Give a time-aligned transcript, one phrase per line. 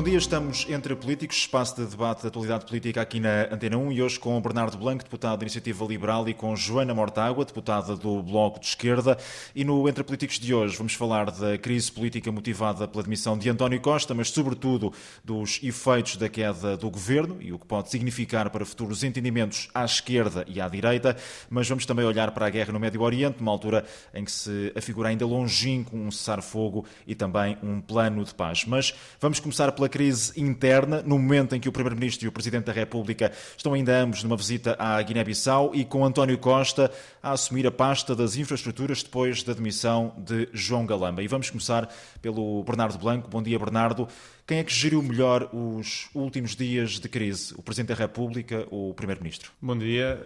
[0.00, 3.92] Bom dia, estamos entre políticos, espaço de debate da atualidade política aqui na Antena 1
[3.92, 8.22] e hoje com Bernardo Blanco, deputado da Iniciativa Liberal, e com Joana Mortágua, deputada do
[8.22, 9.18] Bloco de Esquerda.
[9.54, 13.50] E no Entre Políticos de hoje vamos falar da crise política motivada pela demissão de
[13.50, 14.90] António Costa, mas sobretudo
[15.22, 19.84] dos efeitos da queda do governo e o que pode significar para futuros entendimentos à
[19.84, 21.14] esquerda e à direita.
[21.50, 24.72] Mas vamos também olhar para a guerra no Médio Oriente, numa altura em que se
[24.74, 28.64] afigura ainda longínquo um cessar-fogo e também um plano de paz.
[28.64, 32.64] Mas vamos começar pela crise interna, no momento em que o Primeiro-Ministro e o Presidente
[32.64, 36.90] da República estão ainda ambos numa visita à Guiné-Bissau e com António Costa
[37.22, 41.22] a assumir a pasta das infraestruturas depois da demissão de João Galamba.
[41.22, 43.28] E vamos começar pelo Bernardo Blanco.
[43.28, 44.08] Bom dia, Bernardo.
[44.46, 47.54] Quem é que geriu melhor os últimos dias de crise?
[47.56, 49.52] O Presidente da República ou o Primeiro-Ministro?
[49.60, 50.24] Bom dia.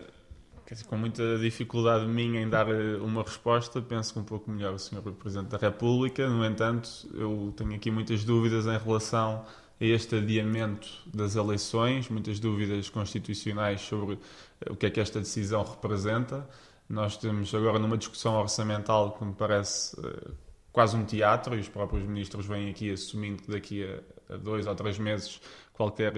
[0.88, 4.78] Com muita dificuldade minha em dar eh, uma resposta, penso que um pouco melhor o
[4.78, 5.02] Sr.
[5.12, 6.26] Presidente da República.
[6.26, 9.44] No entanto, eu tenho aqui muitas dúvidas em relação
[9.78, 14.18] a este adiamento das eleições, muitas dúvidas constitucionais sobre
[14.62, 16.48] eh, o que é que esta decisão representa.
[16.88, 20.34] Nós temos agora numa discussão orçamental que me parece uh,
[20.72, 23.84] quase um teatro e os próprios ministros vêm aqui assumindo que daqui
[24.30, 25.40] a, dois ou três meses
[25.72, 26.12] qualquer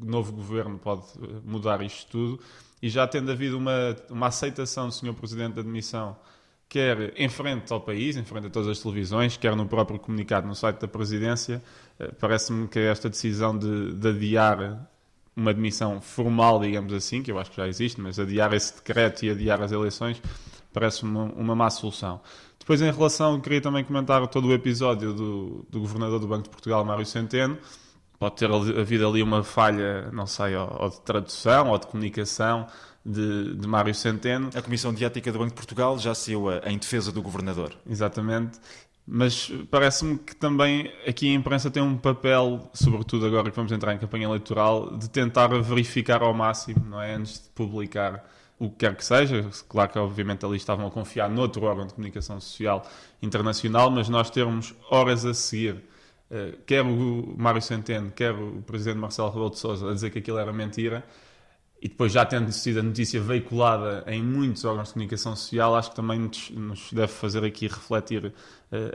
[0.00, 1.04] novo governo pode
[1.44, 2.42] mudar isto tudo.
[2.82, 5.14] E já tendo havido uma, uma aceitação do Sr.
[5.14, 6.16] Presidente da admissão
[6.68, 10.46] quer em frente ao país, em frente a todas as televisões, quer no próprio comunicado
[10.46, 11.62] no site da Presidência,
[11.98, 14.88] eh, parece-me que esta decisão de, de, adiar
[15.34, 19.24] uma admissão formal, digamos assim, que eu acho que já existe, mas adiar esse decreto
[19.24, 20.20] e adiar as eleições,
[20.72, 22.20] parece-me uma, uma má solução.
[22.58, 26.50] Depois, em relação, queria também comentar todo o episódio do, do Governador do Banco de
[26.50, 27.56] Portugal, Mário Centeno.
[28.18, 32.66] Pode ter havido ali uma falha, não sei, ou, ou de tradução ou de comunicação,
[33.04, 34.50] de, de Mário Centeno.
[34.54, 37.72] A Comissão de Ética do Banco de Portugal já saiu em defesa do governador.
[37.88, 38.58] Exatamente.
[39.06, 43.94] Mas parece-me que também aqui a imprensa tem um papel, sobretudo agora que vamos entrar
[43.94, 47.14] em campanha eleitoral, de tentar verificar ao máximo, não é?
[47.14, 48.24] Antes de publicar
[48.58, 49.48] o que quer que seja.
[49.68, 52.84] Claro que, obviamente, ali estavam a confiar noutro órgão de comunicação social
[53.22, 55.84] internacional, mas nós termos horas a seguir,
[56.66, 60.38] quer o Mário Centeno, quer o presidente Marcelo Rebelo de Sousa, a dizer que aquilo
[60.38, 61.04] era mentira
[61.80, 65.90] e depois já tendo sido a notícia veiculada em muitos órgãos de comunicação social, acho
[65.90, 68.32] que também nos, deve fazer aqui refletir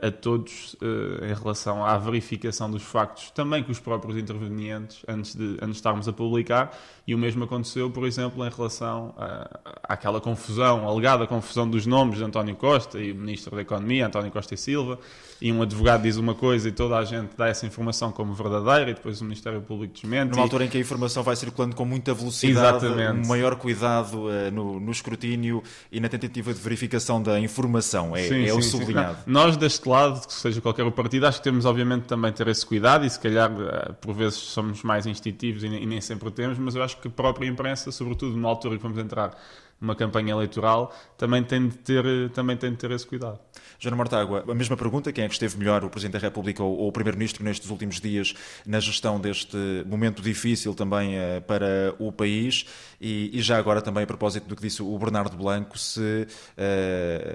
[0.01, 5.33] a todos uh, em relação à verificação dos factos, também com os próprios intervenientes, antes
[5.33, 6.77] de, antes de estarmos a publicar,
[7.07, 12.17] e o mesmo aconteceu, por exemplo, em relação à, àquela confusão, alegada confusão dos nomes
[12.17, 14.99] de António Costa e o Ministro da Economia, António Costa e Silva,
[15.41, 18.91] e um advogado diz uma coisa e toda a gente dá essa informação como verdadeira
[18.91, 20.31] e depois o Ministério Público desmente.
[20.31, 23.25] Numa altura em que a informação vai circulando com muita velocidade, Exatamente.
[23.25, 28.27] um maior cuidado uh, no, no, escrutínio e na tentativa de verificação da informação, é,
[28.27, 29.17] sim, é sim, o sublinhado.
[29.25, 32.65] Nós deste lado, que seja qualquer o partido, acho que temos obviamente também ter esse
[32.65, 36.75] cuidado e se calhar uh, por vezes somos mais instintivos e, nem sempre temos, mas
[36.75, 39.37] eu acho que a própria imprensa, sobretudo numa altura que vamos entrar
[39.81, 43.39] numa campanha eleitoral, também tem de ter, também tem de ter esse cuidado.
[43.79, 46.87] Joana Mortágua, a mesma pergunta, quem é que esteve melhor, o Presidente da República ou,
[46.87, 52.67] o Primeiro-Ministro nestes últimos dias na gestão deste momento difícil também uh, para o país
[52.99, 56.27] e, e, já agora também a propósito do que disse o Bernardo Blanco, se uh,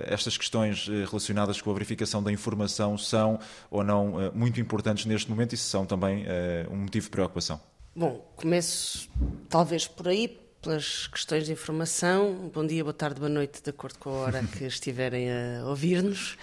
[0.07, 5.05] estas questões eh, relacionadas com a verificação da informação são ou não uh, muito importantes
[5.05, 6.25] neste momento e se são também
[6.71, 7.61] um motivo de preocupação.
[7.95, 9.09] Bom, começo
[9.49, 12.50] talvez por aí, pelas questões de informação.
[12.53, 16.37] Bom dia, boa tarde, boa noite, de acordo com a hora que estiverem a ouvir-nos.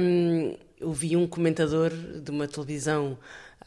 [0.00, 3.18] Um, eu vi um comentador de uma televisão,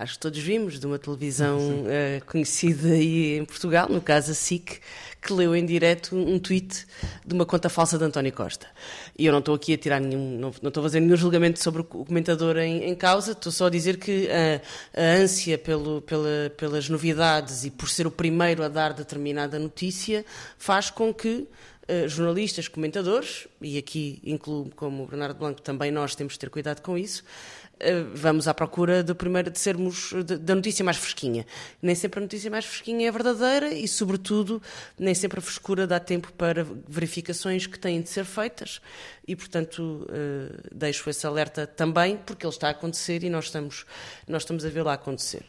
[0.01, 4.33] acho que todos vimos, de uma televisão uh, conhecida aí em Portugal, no caso a
[4.33, 4.79] SIC,
[5.21, 6.87] que leu em direto um tweet
[7.25, 8.65] de uma conta falsa de António Costa.
[9.17, 11.61] E eu não estou aqui a tirar nenhum, não, não estou a fazer nenhum julgamento
[11.61, 16.01] sobre o comentador em, em causa, estou só a dizer que a, a ânsia pelo,
[16.01, 20.25] pela, pelas novidades e por ser o primeiro a dar determinada notícia
[20.57, 21.47] faz com que
[21.89, 26.49] Uh, jornalistas, comentadores, e aqui incluo como o Bernardo Blanco, também nós temos de ter
[26.49, 27.21] cuidado com isso,
[27.60, 27.60] eh,
[28.13, 31.45] vamos à procura de, primeiro, de sermos da notícia mais fresquinha.
[31.81, 34.61] Nem sempre a notícia mais fresquinha é verdadeira e, sobretudo,
[34.97, 38.81] nem sempre a frescura dá tempo para verificações que têm de ser feitas
[39.27, 43.85] e, portanto, uh, deixo esse alerta também, porque ele está a acontecer e nós estamos,
[44.27, 45.43] nós estamos a vê-lo acontecer.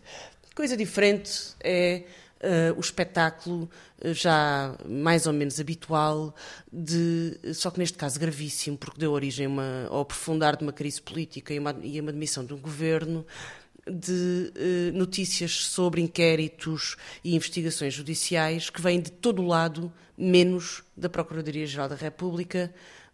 [0.54, 2.04] Coisa diferente é
[2.42, 3.70] uh, o espetáculo
[4.12, 6.34] já mais ou menos habitual,
[6.72, 11.00] de, só que neste caso gravíssimo, porque deu origem uma, ao aprofundar de uma crise
[11.00, 13.24] política e, uma, e uma demissão de um governo,
[13.86, 14.52] de
[14.92, 21.08] uh, notícias sobre inquéritos e investigações judiciais que vêm de todo o lado, menos da
[21.08, 22.72] Procuradoria-Geral da República,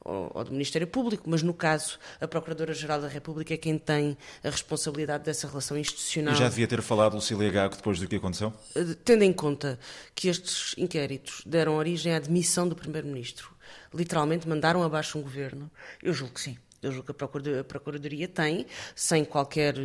[0.09, 4.17] ao, ao, do Ministério Público, mas no caso a Procuradora-Geral da República é quem tem
[4.43, 6.35] a responsabilidade dessa relação institucional.
[6.35, 8.53] E já devia ter falado Lucília Gago depois do que aconteceu?
[8.75, 9.79] Eh, tendo em conta
[10.15, 13.51] que estes inquéritos deram origem à demissão do Primeiro-Ministro,
[13.93, 15.71] literalmente mandaram abaixo um governo,
[16.03, 16.59] eu julgo que sim.
[16.81, 18.65] Eu julgo que a Procuradoria tem,
[18.95, 19.77] sem qualquer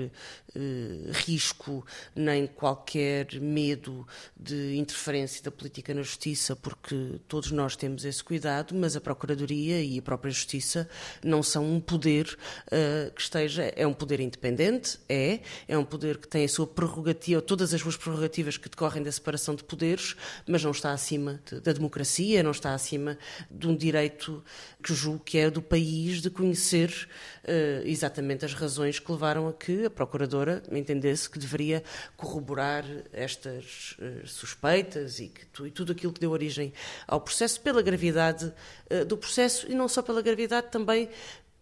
[0.56, 1.84] eh, risco
[2.16, 4.08] nem qualquer medo
[4.38, 9.82] de interferência da política na justiça, porque todos nós temos esse cuidado, mas a Procuradoria
[9.82, 10.88] e a própria Justiça
[11.24, 12.38] não são um poder
[12.68, 13.64] uh, que esteja.
[13.76, 17.82] É um poder independente, é, é um poder que tem a sua prerrogativa, todas as
[17.82, 20.16] suas prerrogativas que decorrem da separação de poderes,
[20.48, 23.18] mas não está acima de, da democracia, não está acima
[23.50, 24.44] de um direito
[24.84, 29.54] que julgo que é do país de conhecer uh, exatamente as razões que levaram a
[29.54, 31.84] que a Procuradora entendesse que deveria
[32.16, 36.74] corroborar estas uh, suspeitas e, que, e, tudo aquilo que deu origem
[37.08, 38.46] ao processo, pela gravidade
[38.90, 41.10] uh, do processo e não só pela gravidade, também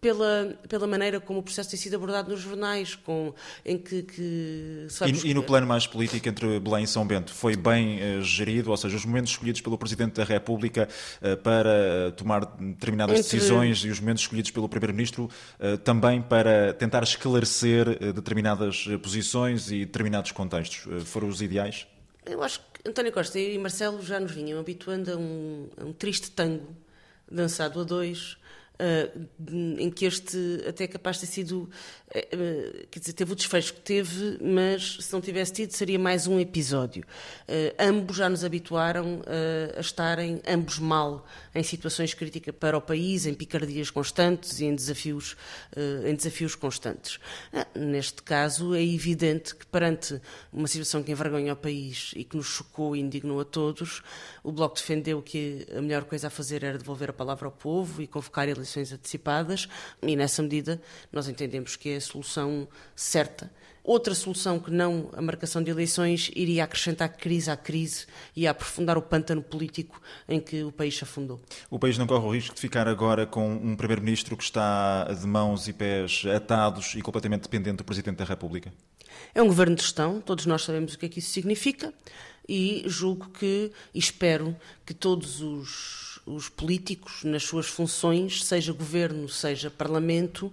[0.02, 3.32] pela, pela maneira como o processo tem sido abordado nos jornais, com,
[3.64, 7.54] em que, que e, e, no plano mais político entre Belém e São Bento, foi
[7.54, 10.88] bem uh, gerido, ou seja, os momentos escolhidos pelo Presidente da República
[11.22, 13.38] uh, para tomar determinadas entre...
[13.38, 19.84] decisões e os momentos escolhidos pelo Primeiro-Ministro uh, também para tentar esclarecer determinadas posições e
[19.84, 21.86] determinados contextos, foram os ideais?
[22.26, 25.92] Eu acho que António Costa e Marcelo já nos vinham habituando a um, a um
[25.92, 26.74] triste tango
[27.30, 28.36] dançado a dois,
[29.50, 31.70] em que este até é capaz de ter sido
[32.08, 36.26] uh, quer dizer, teve o desfecho que teve, mas se não tivesse tido seria mais
[36.26, 37.04] um episódio.
[37.78, 39.22] Ambos já nos habituaram
[39.76, 44.74] a estarem ambos mal em situações críticas para o país, em picardias constantes e em
[44.74, 45.36] desafios,
[46.04, 47.18] em desafios constantes.
[47.74, 50.20] neste caso é evidente que perante
[50.52, 54.02] uma situação que envergonha o país e que nos chocou e indignou a todos,
[54.42, 58.02] o Bloco defendeu que a melhor coisa a fazer era devolver a palavra ao povo
[58.02, 59.68] e convocar eleições eleições antecipadas
[60.02, 60.80] e, nessa medida,
[61.12, 62.66] nós entendemos que é a solução
[62.96, 63.50] certa.
[63.84, 68.96] Outra solução que não a marcação de eleições iria acrescentar crise à crise e aprofundar
[68.96, 71.40] o pântano político em que o país se afundou.
[71.68, 75.26] O país não corre o risco de ficar agora com um Primeiro-Ministro que está de
[75.26, 78.72] mãos e pés atados e completamente dependente do Presidente da República?
[79.34, 81.92] É um governo de gestão, todos nós sabemos o que é que isso significa
[82.48, 89.28] e julgo que, e espero que todos os os políticos, nas suas funções, seja governo,
[89.28, 90.52] seja parlamento,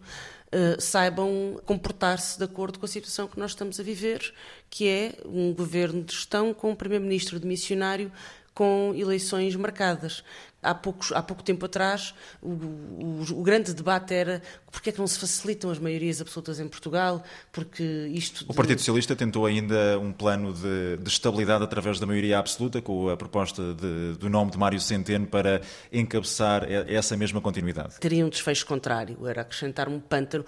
[0.52, 4.34] Uh, saibam comportar-se de acordo com a situação que nós estamos a viver,
[4.68, 8.12] que é um governo de gestão com um primeiro-ministro demissionário
[8.52, 10.24] com eleições marcadas.
[10.62, 15.00] Há, poucos, há pouco tempo atrás, o, o, o, grande debate era porque é que
[15.00, 17.84] não se facilitam as maiorias absolutas em Portugal, porque
[18.14, 18.44] isto...
[18.44, 18.52] De...
[18.52, 23.10] O Partido Socialista tentou ainda um plano de, de, estabilidade através da maioria absoluta, com
[23.10, 25.62] a proposta de, do nome de Mário Centeno para
[25.94, 27.98] encabeçar essa mesma continuidade.
[28.00, 30.46] Teria um desfecho contrário, era acrescentar um pântano.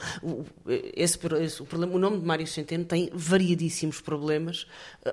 [0.67, 4.67] Esse, esse, o, problema, o nome de Mário Centeno tem variadíssimos problemas.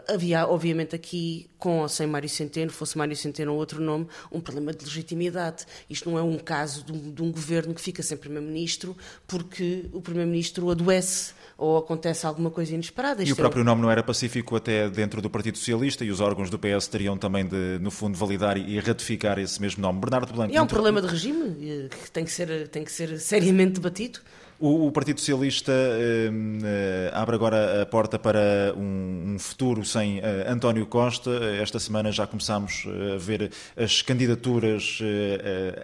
[0.08, 4.40] Havia, obviamente, aqui, com ou sem Mário Centeno, fosse Mário Centeno ou outro nome, um
[4.40, 5.64] problema de legitimidade.
[5.88, 8.96] Isto não é um caso de um, de um governo que fica sem primeiro-ministro
[9.26, 13.22] porque o primeiro-ministro adoece ou acontece alguma coisa inesperada.
[13.22, 13.64] Isto e o próprio é...
[13.64, 17.18] nome não era pacífico até dentro do Partido Socialista e os órgãos do PS teriam
[17.18, 20.00] também de, no fundo, validar e ratificar esse mesmo nome.
[20.00, 20.52] Bernardo Blanco.
[20.52, 23.72] E é um problema de regime eh, que tem que ser, tem que ser seriamente
[23.74, 24.20] debatido.
[24.60, 30.18] O, o Partido Socialista uh, uh, abre agora a porta para um, um futuro sem
[30.18, 31.30] uh, António Costa.
[31.62, 32.84] Esta semana já começámos
[33.14, 34.98] a ver as candidaturas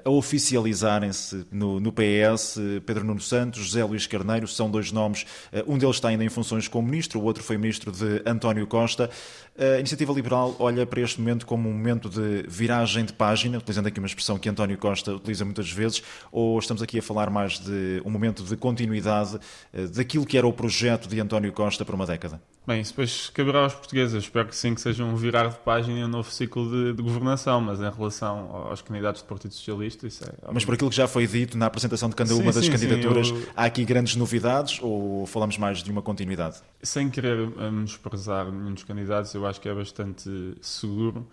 [0.05, 2.59] a oficializarem-se no, no, PS.
[2.85, 5.25] Pedro Nuno Santos, José Luís Carneiro são dois nomes.
[5.67, 9.09] um deles está ainda em funções como ministro, o outro foi ministro de António Costa.
[9.57, 13.87] A Iniciativa Liberal olha para este momento como um momento de viragem de página, utilizando
[13.87, 17.61] aqui uma expressão que António Costa utiliza muitas vezes, ou estamos aqui a falar mais
[17.61, 19.39] de um momento de continuidade
[19.73, 22.43] eh, daquilo que era o projeto de António Costa por uma década?
[22.67, 24.15] Bem, isso depois caberá aos portugueses.
[24.15, 26.95] Eu espero que sim, que seja um virar de página e um novo ciclo de,
[26.95, 30.33] de, governação, mas em relação aos candidatos do Partido Socialista, isso é.
[30.51, 32.73] Mas por aquilo que já foi dito na apresentação de cada uma sim, das sim,
[32.73, 33.49] candidaturas, sim, eu...
[33.55, 36.57] há aqui grandes novidades ou falamos mais de uma continuidade?
[36.83, 37.37] Sem querer
[37.71, 40.31] menosprezar nenhum dos candidatos, eu acho que é bastante
[40.63, 41.27] seguro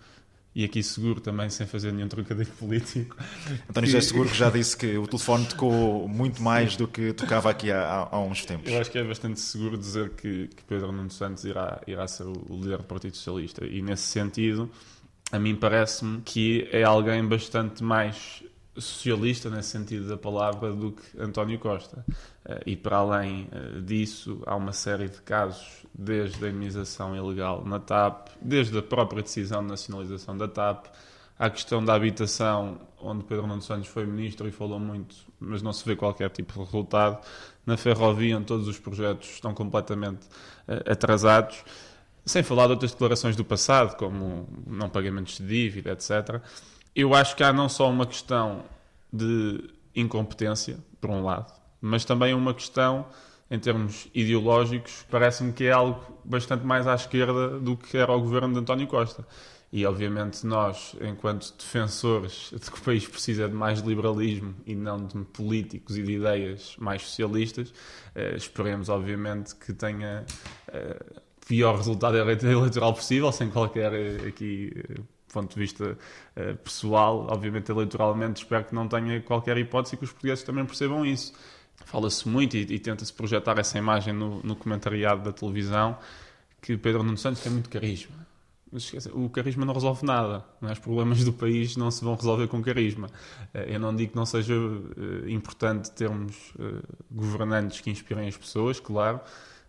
[0.54, 3.16] e aqui seguro também, sem fazer nenhum trocadilho político.
[3.68, 7.50] António José Seguro que já disse que o telefone tocou muito mais do que tocava
[7.50, 8.70] aqui há, há, uns tempos.
[8.70, 12.24] Eu acho que é bastante seguro dizer que, que Pedro Nuno Santos irá, irá ser
[12.24, 13.64] o líder do Partido Socialista.
[13.64, 14.70] E nesse sentido,
[15.30, 18.44] a mim parece-me que é alguém bastante mais
[18.76, 22.04] socialista nesse sentido da palavra do que António Costa.
[22.44, 27.64] Eh, e para além eh, disso, há uma série de casos, desde a indemnização ilegal
[27.64, 30.86] na TAP, desde a própria decisão de nacionalização da TAP,
[31.38, 35.72] à questão da habitação, onde Pedro Nuno Santos foi ministro e falou muito, mas não
[35.72, 37.18] se vê qualquer tipo de resultado.
[37.66, 40.26] Na ferrovia, onde todos os projetos estão completamente
[40.68, 41.64] uh, atrasados.
[42.24, 46.40] Sem falar de outras declarações do passado, como não pagamentos de dívida, etc.
[46.94, 48.64] Eu acho que há não só uma questão
[49.10, 53.06] de incompetência, por um lado, mas também uma questão,
[53.50, 58.20] em termos ideológicos, parece-me que é algo bastante mais à esquerda do que era o
[58.20, 59.26] governo de António Costa.
[59.72, 65.06] E, obviamente, nós, enquanto defensores de que o país precisa de mais liberalismo e não
[65.06, 67.72] de políticos e de ideias mais socialistas,
[68.14, 70.26] eh, esperemos, obviamente, que tenha
[70.68, 71.02] eh,
[71.48, 74.70] pior resultado eleitoral possível, sem qualquer eh, aqui
[75.32, 75.96] ponto de vista
[76.36, 80.64] uh, pessoal, obviamente eleitoralmente, espero que não tenha qualquer hipótese e que os portugueses também
[80.64, 81.32] percebam isso.
[81.84, 85.96] Fala-se muito e, e tenta-se projetar essa imagem no, no comentariado da televisão
[86.60, 88.14] que Pedro Nuno Santos tem muito carisma.
[88.70, 90.44] Mas esquece, o carisma não resolve nada.
[90.62, 90.72] É?
[90.72, 93.08] Os problemas do país não se vão resolver com carisma.
[93.52, 96.54] Eh, eu não digo que não seja uh, importante termos
[97.10, 99.20] governantes que inspirem as pessoas, claro,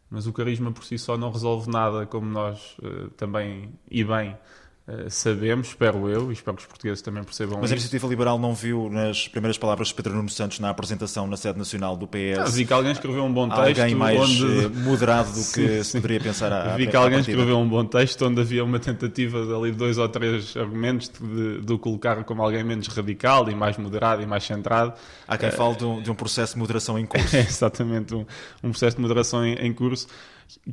[0.09, 2.77] mas o carisma por si só não resolve nada, como nós
[3.17, 4.37] também, e bem,
[4.85, 8.37] Uh, sabemos, espero eu, e espero que os portugueses também percebam Mas a Iniciativa Liberal
[8.37, 12.05] não viu nas primeiras palavras de Pedro Nuno Santos na apresentação na sede nacional do
[12.05, 12.39] PS?
[12.39, 13.79] Ah, vi que alguém escreveu um bom texto.
[13.79, 14.65] Alguém mais onde...
[14.65, 17.85] Eh, moderado do que sim, se poderia pensar à Vi que alguém escreveu um bom
[17.85, 22.21] texto onde havia uma tentativa de ali dois ou três argumentos de, de o colocar
[22.25, 24.95] como alguém menos radical e mais moderado e mais centrado.
[25.25, 27.37] Há quem uh, fale de um, de um, processo de moderação em curso.
[27.37, 28.25] É exatamente, um,
[28.61, 30.07] um, processo de moderação em, em, curso.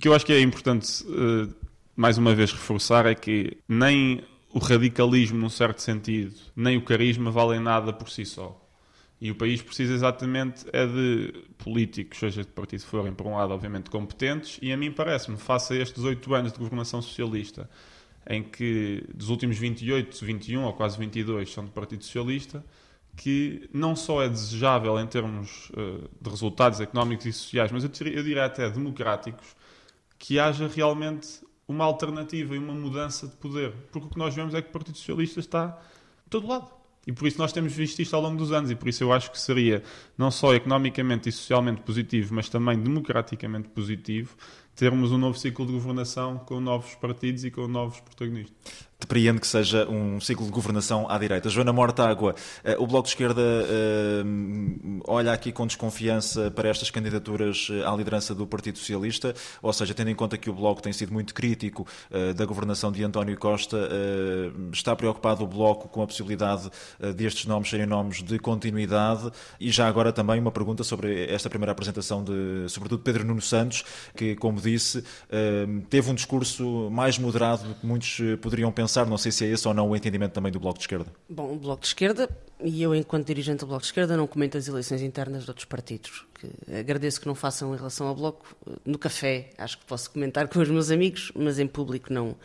[0.00, 1.49] que eu acho que é importante, uh,
[1.97, 7.30] mais uma vez, reforçar é que nem o radicalismo, num certo sentido, nem o carisma
[7.30, 8.61] valem nada por si só.
[9.20, 13.52] E o país precisa exatamente é de políticos, seja de partido forem, por um lado,
[13.52, 17.68] obviamente, competentes, e a mim parece-me, face a estes oito anos de governação socialista,
[18.26, 22.64] em que dos últimos 28, 21 ou quase 22 são do Partido Socialista,
[23.14, 27.90] que não só é desejável em termos uh, de resultados económicos e sociais, mas eu
[27.90, 29.54] diria, eu diria até democráticos,
[30.18, 31.40] que haja realmente
[31.71, 33.73] uma alternativa e uma mudança de poder.
[33.93, 36.71] Porque o que nós vemos é que o Partido Socialista está de todo lado.
[37.07, 39.12] E por isso nós temos visto isto ao longo dos anos, e por isso eu
[39.12, 39.83] acho que seria
[40.19, 44.37] não só economicamente e socialmente positivo, mas também democraticamente positivo,
[44.77, 49.47] termos um novo ciclo de governação com novos partidos e com novos protagonistas depreende que
[49.47, 51.49] seja um ciclo de governação à direita.
[51.49, 57.69] Joana Mortágua, eh, o Bloco de Esquerda uh, olha aqui com desconfiança para estas candidaturas
[57.71, 60.92] eh, à liderança do Partido Socialista, ou seja, tendo em conta que o Bloco tem
[60.92, 61.87] sido muito crítico
[62.37, 63.88] da governação de António Costa,
[64.73, 66.69] está preocupado o Bloco com a possibilidade
[67.14, 71.73] destes nomes serem nomes de continuidade e já agora também uma pergunta sobre esta primeira
[71.73, 75.04] apresentação de, sobretudo, Pedro Nuno Santos, que, como disse,
[75.88, 79.49] teve um discurso mais moderado do que muitos poderiam pensar pensar, não sei se é
[79.49, 81.06] esse ou não o entendimento também do Bloco de Esquerda.
[81.28, 82.28] Bom, o Bloco de Esquerda,
[82.61, 85.64] e eu enquanto dirigente do Bloco de Esquerda não comento as eleições internas de outros
[85.64, 86.26] partidos.
[86.35, 88.56] Que agradeço que não façam em relação ao Bloco.
[88.85, 92.37] No café acho que posso comentar com os meus amigos, mas em público não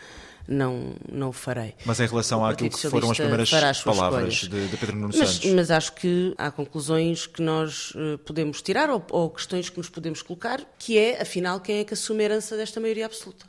[0.47, 1.73] não, não o farei.
[1.83, 5.29] Mas em relação àquilo que foram as primeiras as palavras de, de, Pedro Nuno mas,
[5.29, 5.51] Santos?
[5.51, 9.89] Mas acho que há conclusões que nós uh, podemos tirar ou, ou questões que nos
[9.89, 13.47] podemos colocar, que é, afinal, quem é que assume a herança desta maioria absoluta.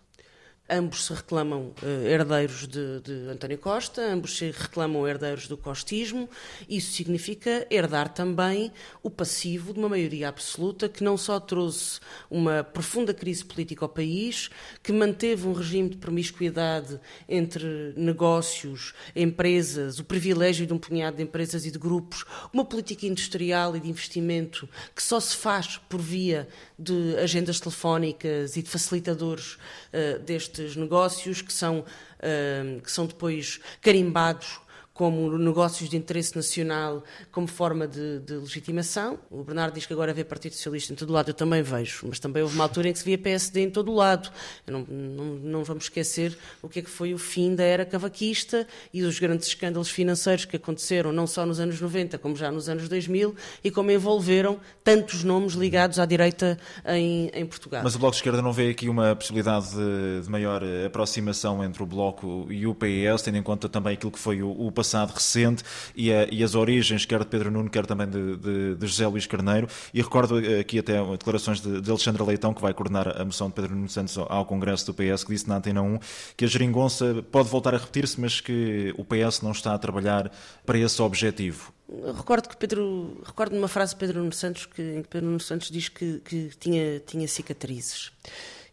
[0.68, 6.28] Ambos se reclamam uh, herdeiros de, de, António Costa, ambos se reclamam herdeiros do costismo.
[6.68, 12.64] Isso significa herdar também o passivo de uma maioria absoluta que não só trouxe uma
[12.64, 14.50] profunda crise política ao país,
[14.82, 21.22] que manteve um regime de promiscuidade entre negócios, empresas, o privilégio de um punhado de
[21.22, 26.00] empresas e de grupos, uma política industrial e de investimento que só se faz por
[26.00, 29.54] via de agendas telefónicas e de facilitadores
[29.92, 30.18] uh,
[30.56, 34.60] destes negócios que são, uh, que são depois carimbados
[34.96, 39.18] como negócios de interesse nacional, como forma de, de, legitimação.
[39.30, 42.18] O Bernardo diz que agora vê Partido Socialista em todo lado, eu também vejo, mas
[42.18, 44.30] também houve uma altura em que se via PSD em todo lado.
[44.66, 48.66] Não, não, não, vamos esquecer o que é que foi o fim da era cavaquista
[48.92, 52.66] e dos grandes escândalos financeiros que aconteceram não só nos anos 90, como já nos
[52.66, 57.82] anos 2000, e como envolveram tantos nomes ligados à direita em, em Portugal.
[57.84, 61.82] Mas o Bloco de Esquerda não vê aqui uma possibilidade de, de maior aproximação entre
[61.82, 64.85] o Bloco e o PS, tendo em conta também aquilo que foi o, o passado
[64.86, 65.64] passado recente
[65.96, 69.06] e, a, e, as origens, quer de Pedro Nuno, quer também de, de, de, José
[69.06, 69.68] Luís Carneiro.
[69.92, 73.54] E recordo aqui até declarações de, de Alexandre Leitão, que vai coordenar a moção de
[73.54, 75.98] Pedro Nuno Santos ao Congresso do PS, que disse na Antena 1
[76.36, 80.30] que a geringonça pode voltar a repetir-se, mas que o PS não está a trabalhar
[80.64, 81.72] para esse objetivo.
[82.16, 85.40] Recordo que Pedro, recordo uma frase de Pedro Nuno Santos que, em que Pedro Nuno
[85.40, 88.12] Santos diz que, que tinha, tinha cicatrizes.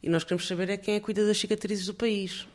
[0.01, 2.46] E nós queremos saber é quem é que cuida das cicatrizes do país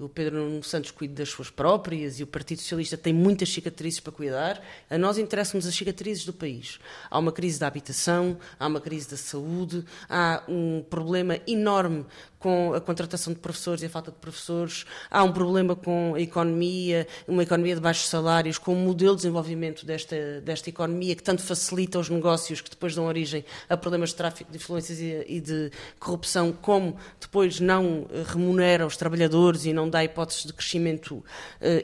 [0.00, 4.00] o Pedro Nuno Santos cuide das suas próprias e o Partido Socialista tem muitas cicatrizes
[4.00, 4.62] para cuidar.
[4.88, 6.78] A nós interessam-nos as cicatrizes do país.
[7.10, 12.06] Há uma crise da habitação, há uma crise da saúde, há um problema enorme
[12.40, 16.20] com a contratação de professores e a falta de professores, há um problema com a
[16.20, 21.22] economia, uma economia de baixos salários, com o modelo de desenvolvimento desta, desta economia que
[21.22, 25.38] tanto facilita os negócios que depois dão origem a problemas de tráfico de influências e,
[25.40, 31.24] de corrupção, como depois não remunera os trabalhadores e não dá hipóteses de crescimento uh,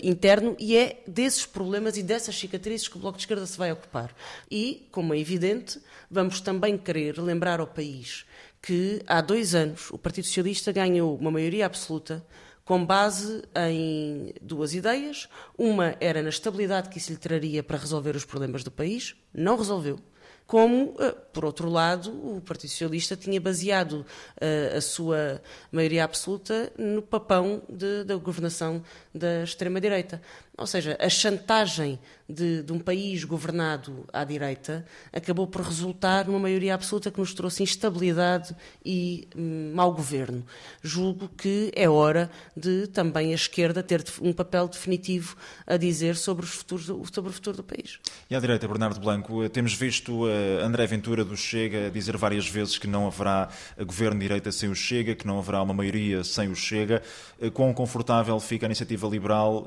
[0.02, 3.70] interno, e é desses problemas e dessas cicatrizes que o Bloco de Esquerda se vai
[3.70, 4.14] ocupar.
[4.50, 5.78] E, como é evidente,
[6.10, 8.24] vamos também querer lembrar ao país
[8.66, 12.26] que há dois anos o Partido Socialista ganhou uma maioria absoluta
[12.64, 15.28] com base em duas ideias.
[15.56, 19.56] Uma era na estabilidade que isso lhe traria para resolver os problemas do país, não
[19.56, 20.00] resolveu
[20.46, 24.06] como, eh, por outro lado, o Partido Socialista tinha baseado
[24.40, 28.82] uh, a sua maioria absoluta no papão de, da governação
[29.14, 30.22] da extrema-direita.
[30.56, 36.38] Ou seja, a chantagem de, de, um país governado à direita acabou por resultar numa
[36.38, 40.44] maioria absoluta que nos trouxe instabilidade e hum, mau governo.
[40.82, 46.46] Julgo que é hora de também a esquerda ter um papel definitivo a dizer sobre,
[46.46, 47.98] os futuros, sobre o futuro do país.
[48.30, 52.48] E à direita, Bernardo Blanco, eh, temos visto uh, André Ventura do Chega dizer várias
[52.48, 56.24] vezes que não haverá governo de direita sem o Chega, que não haverá uma maioria
[56.24, 57.02] sem o Chega.
[57.40, 59.66] Uh, quão confortável fica a iniciativa liberal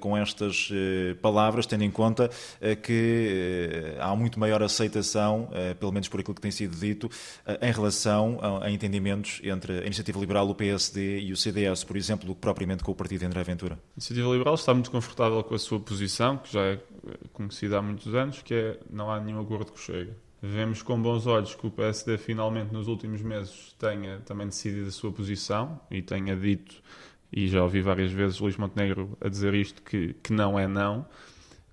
[0.00, 5.48] com esta estas eh, palavras, tendo em conta eh, que eh, há muito maior aceitação,
[5.80, 7.10] pelo menos por aquilo que tem sido dito,
[7.60, 12.26] em relação a entendimentos entre a Iniciativa Liberal, o PSD e o CDS, por exemplo,
[12.26, 13.74] do que propriamente com o partido de André Ventura?
[13.74, 16.78] A Iniciativa Liberal está muito confortável com a sua posição, que já é
[17.32, 20.25] conhecida há muitos anos, que é não há nenhum acordo que chega.
[20.42, 24.92] Vemos com bons olhos que o PSD finalmente nos últimos meses tenha também decidido a
[24.92, 26.82] sua posição e tenha dito
[27.32, 31.06] e já ouvi várias vezes Luís Montenegro a dizer isto, que, que não é não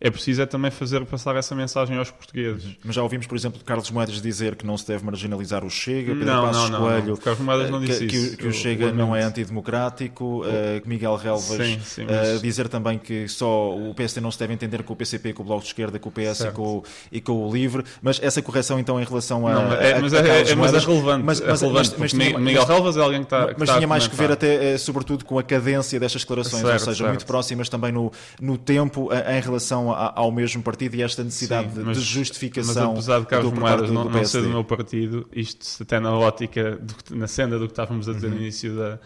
[0.04, 2.66] é preciso é também fazer passar essa mensagem aos portugueses.
[2.66, 2.76] Uhum.
[2.84, 6.12] Mas já ouvimos, por exemplo, Carlos Moedas dizer que não se deve marginalizar o Chega,
[6.12, 7.16] Pedro não, Passos não, não, Coelho, não.
[7.16, 8.38] Carlos Moedas não disse que, isso.
[8.38, 12.38] que, o Chega não é antidemocrático, uh, que Miguel Relvas sim, sim, mas...
[12.38, 15.42] uh, dizer também que só o PSD não se deve entender com o PCP, com
[15.42, 18.42] o Bloco de Esquerda, com o PS e com, e com, o LIVRE, mas essa
[18.42, 21.24] correção então em relação a, não, é, a, mas, a, é, é, mas é relevante,
[21.24, 24.06] mas, é mas, relevante mas, mas, Miguel Relvas é alguém que está Mas tinha mais
[24.06, 27.94] que ver até, eh, sobretudo, com a cadência destas declarações, ou seja, muito próximas também
[27.94, 28.12] no,
[28.42, 32.94] no tempo em relação ao mesmo partido e esta necessidade Sim, mas, de justificação.
[32.94, 36.78] Mas apesar de Carlos Moedas não, não ser do meu partido, isto até na ótica,
[36.78, 38.34] do, na senda do que estávamos a dizer uhum.
[38.34, 39.00] no início da,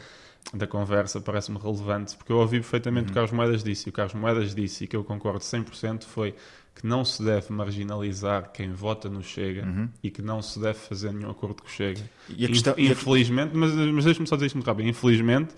[0.54, 3.06] da conversa, parece-me relevante, porque eu ouvi perfeitamente uhum.
[3.06, 6.04] o que Carlos Moedas disse, e o Carlos Moedas disse, e que eu concordo 100%,
[6.04, 6.34] foi
[6.76, 9.89] que não se deve marginalizar quem vota no Chega uhum.
[10.04, 12.08] e que não se deve fazer nenhum acordo com o Chega.
[12.30, 15.56] A questão, Infelizmente, mas, mas deixe-me só dizer isto muito rápido, infelizmente,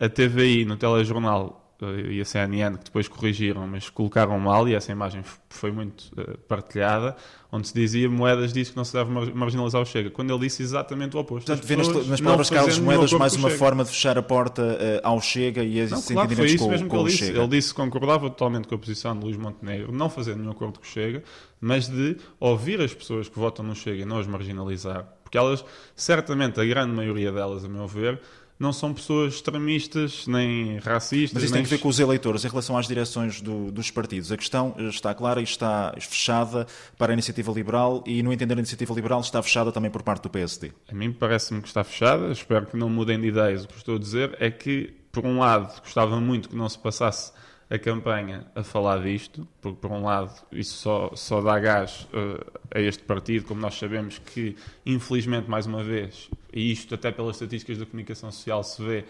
[0.00, 1.65] a TVI no telejornal
[2.08, 6.38] e a CNN que depois corrigiram, mas colocaram mal, e essa imagem foi muito uh,
[6.48, 7.14] partilhada,
[7.52, 10.62] onde se dizia Moedas disse que não se deve marginalizar o Chega, quando ele disse
[10.62, 11.46] exatamente o oposto.
[11.46, 14.62] Portanto, vê nas, nas palavras de Carlos Moedas mais uma forma de fechar a porta
[14.62, 17.18] uh, ao Chega e a não, claro, foi isso mesmo que ele disse.
[17.18, 17.38] Chega.
[17.40, 20.78] Ele disse que concordava totalmente com a posição de Luís Montenegro, não fazer nenhum acordo
[20.78, 21.22] com o Chega,
[21.60, 25.62] mas de ouvir as pessoas que votam no Chega e não as marginalizar, porque elas,
[25.94, 28.20] certamente, a grande maioria delas, a meu ver,
[28.58, 31.34] não são pessoas extremistas nem racistas.
[31.34, 31.62] Mas isso nem...
[31.62, 34.32] tem a ver com os eleitores em relação às direções do, dos partidos.
[34.32, 36.66] A questão está clara e está fechada
[36.96, 40.22] para a iniciativa liberal e, no entender a iniciativa liberal, está fechada também por parte
[40.22, 40.72] do PSD.
[40.90, 42.32] A mim parece-me que está fechada.
[42.32, 43.64] Espero que não mudem de ideias.
[43.64, 46.78] O que estou a dizer é que, por um lado, gostava muito que não se
[46.78, 47.32] passasse
[47.68, 52.60] a campanha a falar disto, porque por um lado isso só, só dá gás uh,
[52.72, 57.36] a este partido, como nós sabemos que, infelizmente, mais uma vez, e isto até pelas
[57.36, 59.04] estatísticas da comunicação social se vê,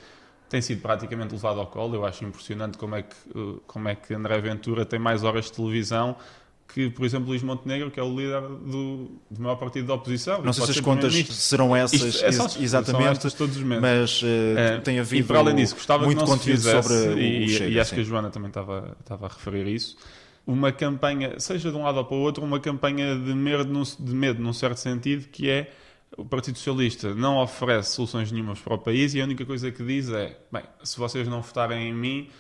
[0.49, 1.95] tem sido praticamente levado ao colo.
[1.95, 5.45] Eu acho impressionante como é que, uh, como é que André Ventura tem mais horas
[5.45, 6.17] de televisão
[6.75, 10.43] que, por exemplo, Luís Montenegro, que é o líder do, do maior partido da oposição.
[10.43, 13.81] Não sei se as contas serão essas Isto, é só, exatamente, todos os meses.
[13.81, 17.23] mas uh, é, tem havido e para além disso, gostava muito que conteúdo fizesse, sobre
[17.23, 17.95] e, o Chega, e acho sim.
[17.95, 19.97] que a Joana também estava, estava a referir isso.
[20.45, 23.85] Uma campanha, seja de um lado ou para o outro, uma campanha de medo, num,
[23.85, 25.71] de medo num certo sentido, que é
[26.17, 29.83] o Partido Socialista não oferece soluções nenhumas para o país e a única coisa que
[29.85, 32.31] diz é: bem, se vocês não votarem em mim,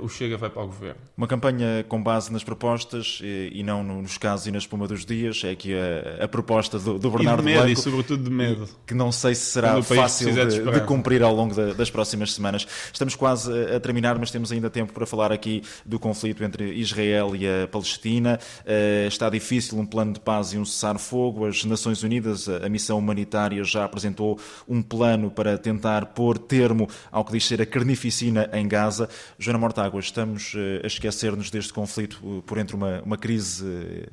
[0.00, 1.00] o Chega vai para o governo.
[1.16, 5.04] Uma campanha com base nas propostas e, e não nos casos e na espuma dos
[5.04, 7.72] dias, é aqui a, a proposta do, do Bernardo e de medo, Blanco.
[7.72, 8.68] E sobretudo de medo.
[8.86, 12.66] Que não sei se será fácil de, de, cumprir ao longo de, das próximas semanas.
[12.92, 17.36] Estamos quase a terminar, mas temos ainda tempo para falar aqui do conflito entre Israel
[17.36, 18.38] e a Palestina.
[18.62, 21.46] Uh, está difícil um plano de paz e um cessar-fogo.
[21.46, 26.88] As Nações Unidas, a, a missão humanitária, já apresentou um plano para tentar pôr termo
[27.10, 29.08] ao que diz ser a carnificina em Gaza.
[29.38, 33.64] Joana Mortágua, estamos uh, a esquecer-nos deste conflito uh, por entre uma, uma crise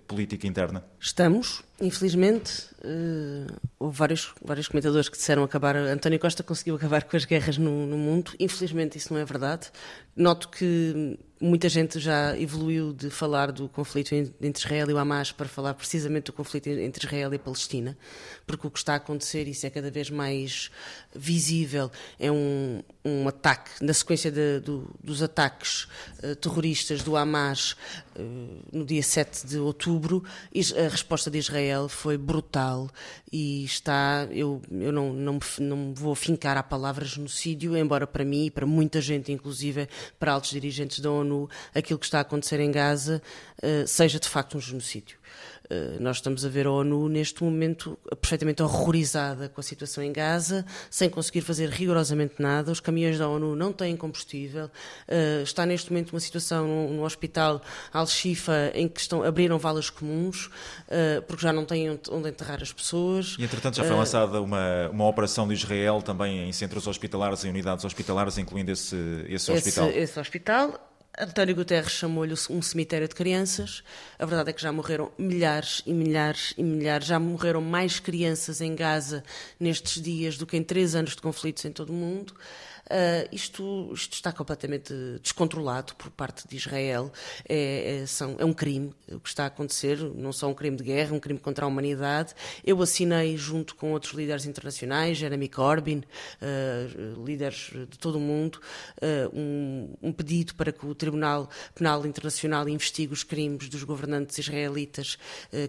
[0.07, 0.83] política interna?
[0.99, 2.69] Estamos, infelizmente.
[3.79, 5.75] houve vários, vários comentadores que disseram acabar.
[5.75, 8.31] António Costa conseguiu acabar com as guerras no, no mundo.
[8.39, 9.69] Infelizmente, isso não é verdade.
[10.15, 15.33] Noto que muita gente já evoluiu de falar do conflito entre Israel e o Hamas
[15.33, 17.97] para falar precisamente do conflito entre Israel e Palestina,
[18.47, 20.71] porque o que está a acontecer, isso é cada vez mais
[21.13, 25.85] visível, é um, um ataque, na sequência de, do, dos ataques
[26.23, 27.73] uh, terroristas do Hamas
[28.15, 30.23] uh, no dia 7 de outubro,
[30.55, 32.89] a resposta de Israel foi brutal
[33.31, 38.45] e está, eu, eu não, não, não vou fincar a palavra genocídio, embora para mim
[38.45, 41.32] e para muita gente, inclusive para altos dirigentes da ONU,
[41.73, 43.21] aquilo que está a acontecer em Gaza
[43.63, 45.17] uh, seja de facto um genocídio.
[45.69, 50.11] Eh, nós estamos a ver a ONU neste momento perfeitamente horrorizada com a situação em
[50.11, 52.71] Gaza, sem conseguir fazer rigorosamente nada.
[52.71, 54.69] Os caminhões da ONU não têm combustível.
[55.07, 60.49] Eh, está neste momento uma situação no, hospital Al-Shifa em que estão, abriram valas comuns
[60.87, 63.35] eh, porque já não têm onde enterrar as pessoas.
[63.39, 67.47] E entretanto já foi lançada uma, uma operação de Israel também em centros hospitalares e
[67.47, 68.95] unidades hospitalares, incluindo esse,
[69.27, 69.89] esse hospital.
[69.89, 73.83] Esse, esse hospital António Guterres chamou-lhe um cemitério de crianças.
[74.17, 77.05] A verdade é que já morreram milhares e milhares e milhares.
[77.05, 79.23] Já morreram mais crianças em Gaza
[79.59, 82.33] nestes dias do que em três anos de conflitos em todo o mundo.
[82.93, 87.11] Uh, isto, isto, está completamente descontrolado por parte de Israel.
[87.49, 90.77] É, é, são, é, um crime o que está a acontecer, não só um crime
[90.77, 92.35] de guerra, um crime contra a humanidade.
[92.63, 98.59] Eu assinei, junto com outros líderes internacionais, Jeremy Corbyn, uh, líderes de todo o mundo,
[99.01, 104.37] uh, um, um, pedido para que o Tribunal Penal Internacional investigue os crimes dos governantes
[104.37, 105.17] israelitas,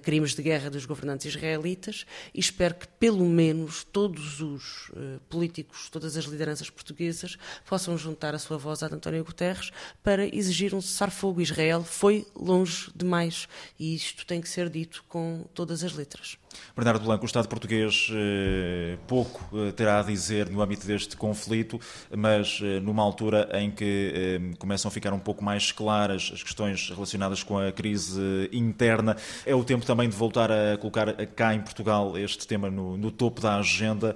[0.02, 4.90] crimes de guerra dos governantes israelitas, e espero que, pelo menos, todos os
[5.28, 9.70] políticos, todas as lideranças portuguesas, portuguesas possam juntar a sua voz à de António Guterres
[10.02, 11.40] para exigir um cessar-fogo.
[11.40, 13.48] Israel foi longe demais
[13.78, 16.36] e isto tem que ser dito com todas as letras.
[16.76, 21.80] Bernardo Blanco, o Estado português eh, pouco eh, terá a dizer no âmbito deste conflito,
[22.16, 26.90] mas eh, numa altura em que começam a ficar um pouco mais claras as questões
[26.90, 28.20] relacionadas com a crise
[28.52, 32.96] interna, é o tempo também de voltar a colocar cá em Portugal este tema no,
[32.96, 34.14] no topo da agenda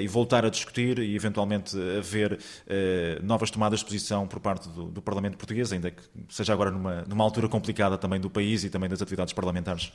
[0.00, 2.38] e voltar a discutir e eventualmente haver
[3.22, 7.02] novas tomadas de posição por parte do, do Parlamento português, ainda que seja agora numa,
[7.02, 9.92] numa altura complicada também do país e também das atividades parlamentares.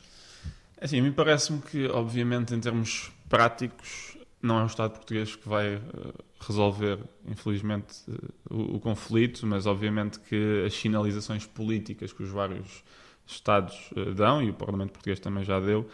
[0.81, 5.35] É assim, a mim parece-me que, obviamente, em termos práticos, não é o Estado português
[5.35, 5.81] que vai uh,
[6.39, 12.83] resolver, infelizmente, uh, o, o, conflito, mas obviamente que as sinalizações políticas que os vários
[13.27, 15.87] Estados uh, dão, e o Parlamento português também já deu,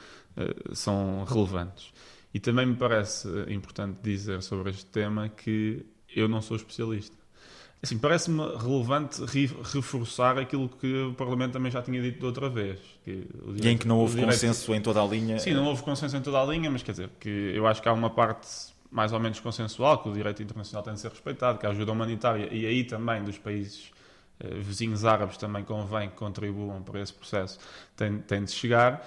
[0.71, 1.91] são relevantes.
[2.33, 7.17] E também me parece importante dizer sobre este tema que eu não sou especialista.
[7.81, 9.21] Assim, parece-me relevante
[9.73, 12.79] reforçar aquilo que o Parlamento também já tinha dito de outra vez.
[13.05, 14.33] Direito, e em que não houve direito...
[14.33, 15.37] consenso em toda a linha.
[15.37, 17.87] Sim, não houve consenso em toda a linha, mas quer dizer, que eu acho que
[17.87, 18.47] há uma parte
[18.91, 21.91] mais ou menos consensual, que o direito internacional tem de ser respeitado, que a ajuda
[21.91, 23.91] humanitária, e aí também dos países
[24.39, 27.59] eh, vizinhos árabes também convém que contribuam para esse processo,
[27.95, 29.05] tem, tem de chegar.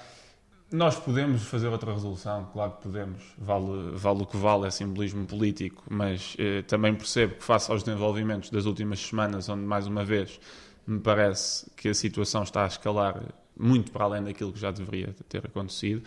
[0.73, 5.27] Nós podemos fazer outra resolução, claro que podemos, vale, vale o que vale, é simbolismo
[5.27, 10.05] político, mas eh, também percebo que, face aos desenvolvimentos das últimas semanas, onde mais uma
[10.05, 10.39] vez
[10.87, 13.21] me parece que a situação está a escalar
[13.59, 16.05] muito para além daquilo que já deveria ter acontecido,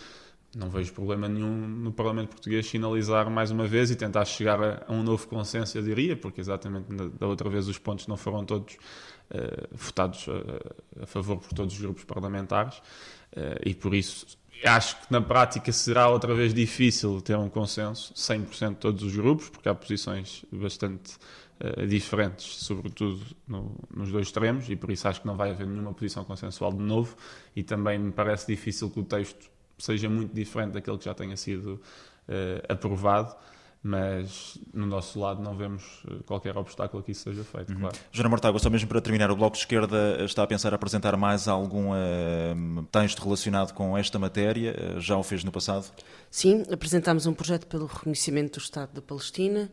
[0.55, 4.85] não vejo problema nenhum no Parlamento Português finalizar mais uma vez e tentar chegar a,
[4.87, 6.87] a um novo consenso, eu diria, porque exatamente
[7.19, 11.73] da outra vez os pontos não foram todos uh, votados a, a, favor por todos
[11.73, 17.21] os grupos parlamentares uh, e por isso Acho que na prática será outra vez difícil
[17.21, 21.17] ter um consenso, 100% de todos os grupos, porque há posições bastante
[21.59, 25.67] uh, diferentes, sobretudo no, nos dois extremos, e por isso acho que não vai haver
[25.67, 27.15] nenhuma posição consensual de novo.
[27.55, 31.35] E também me parece difícil que o texto seja muito diferente daquele que já tenha
[31.35, 31.73] sido
[32.27, 33.35] uh, aprovado
[33.83, 37.81] mas no nosso lado não vemos eh, qualquer obstáculo a que isso seja feito, uhum.
[37.81, 37.97] claro.
[38.13, 41.49] Joana Mortágua, só mesmo para terminar, o Bloco de Esquerda está a pensar apresentar mais
[41.49, 44.95] algum uh, texto relacionado com esta matéria?
[44.95, 45.91] Uh, já o fez no passado?
[46.31, 49.69] Sim, apresentámos um projeto pelo reconhecimento do Estado da Palestina.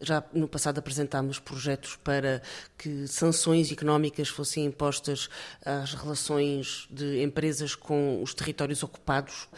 [0.00, 2.40] Já no passado apresentámos projetos para
[2.76, 5.28] que sanções económicas fossem impostas
[5.64, 9.48] às relações de empresas com os territórios ocupados.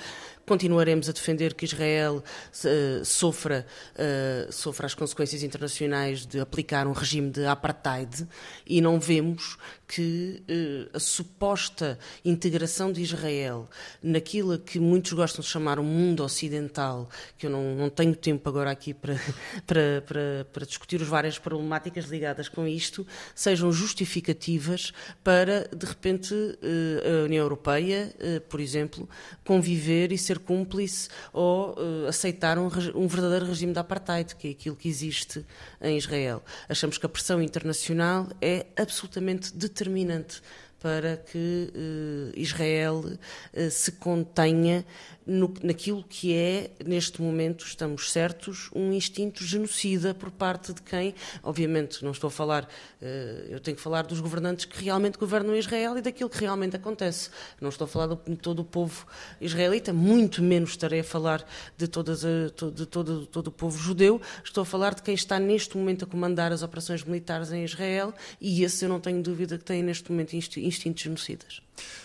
[0.50, 6.92] Continuaremos a defender que Israel uh, sofra, uh, sofra as consequências internacionais de aplicar um
[6.92, 8.26] regime de apartheid
[8.66, 13.68] e não vemos que uh, a suposta integração de Israel
[14.02, 17.08] naquilo que muitos gostam de chamar o mundo ocidental,
[17.38, 19.14] que eu não, não tenho tempo agora aqui para,
[19.64, 26.34] para, para, para discutir as várias problemáticas ligadas com isto, sejam justificativas para, de repente,
[26.34, 28.12] a União Europeia,
[28.48, 29.08] por exemplo,
[29.44, 34.50] conviver e ser cúmplice ou uh, aceitar um, um, verdadeiro regime de apartheid, que é
[34.50, 35.44] aquilo que existe
[35.80, 36.42] em Israel.
[36.68, 40.42] Achamos que a pressão internacional é absolutamente determinante
[40.80, 44.84] para que uh, Israel uh, se contenha
[45.30, 51.14] no, naquilo que é, neste momento, estamos certos, um instinto genocida por parte de quem,
[51.42, 53.06] obviamente, não estou a falar, uh,
[53.48, 57.30] eu tenho que falar dos governantes que realmente governam Israel e daquilo que realmente acontece.
[57.60, 59.06] Não estou a falar de todo o povo
[59.40, 61.46] israelita, muito menos estarei a falar
[61.78, 65.76] de, todas de todo, todo o povo judeu, estou a falar de quem está neste
[65.76, 69.64] momento a comandar as operações militares em Israel e esse eu não tenho dúvida que
[69.64, 71.62] tem neste momento instintos genocidas.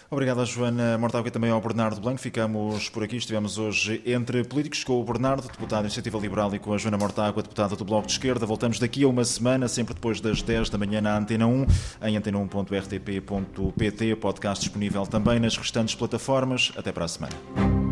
[0.09, 2.19] Obrigado a Joana Mortágua e também ao Bernardo Blanco.
[2.19, 3.17] Ficamos por aqui.
[3.17, 6.97] Estivemos hoje entre políticos com o Bernardo, deputado da Iniciativa Liberal, e com a Joana
[6.97, 8.45] Mortágua, deputada do Bloco de Esquerda.
[8.45, 11.65] Voltamos daqui a uma semana, sempre depois das 10 da manhã na Antena 1,
[12.03, 14.15] em antena1.rtp.pt.
[14.17, 16.71] Podcast disponível também nas restantes plataformas.
[16.75, 17.84] Até para a semana.